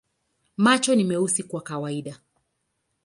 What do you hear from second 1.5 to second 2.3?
kawaida.